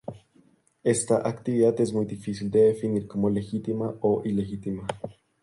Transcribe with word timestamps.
Esta 0.83 1.27
actividad 1.29 1.79
es 1.79 1.93
muy 1.93 2.05
difícil 2.07 2.49
de 2.49 2.59
definir 2.61 3.05
como 3.05 3.29
legítima 3.29 3.93
o 4.01 4.23
ilegítima. 4.25 4.87